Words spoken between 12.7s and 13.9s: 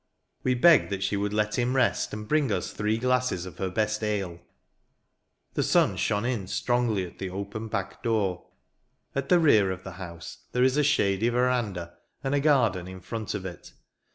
in front of it.